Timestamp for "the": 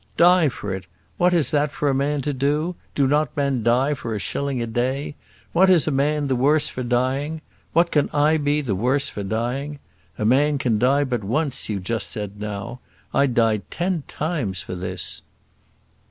6.25-6.35, 8.61-8.73